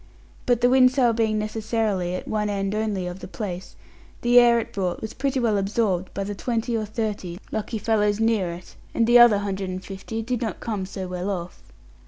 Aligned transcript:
But 0.47 0.61
the 0.61 0.69
wind 0.71 0.91
sail, 0.91 1.13
being 1.13 1.37
necessarily 1.37 2.15
at 2.15 2.27
one 2.27 2.49
end 2.49 2.73
only 2.73 3.05
of 3.05 3.19
the 3.19 3.27
place, 3.27 3.75
the 4.23 4.39
air 4.39 4.59
it 4.59 4.73
brought 4.73 4.99
was 4.99 5.13
pretty 5.13 5.39
well 5.39 5.59
absorbed 5.59 6.11
by 6.15 6.23
the 6.23 6.33
twenty 6.33 6.75
or 6.75 6.85
thirty 6.85 7.37
lucky 7.51 7.77
fellows 7.77 8.19
near 8.19 8.51
it, 8.51 8.73
and 8.95 9.05
the 9.05 9.19
other 9.19 9.37
hundred 9.37 9.69
and 9.69 9.85
fifty 9.85 10.23
did 10.23 10.41
not 10.41 10.59
come 10.59 10.87
so 10.87 11.07
well 11.07 11.29
off. 11.29 11.61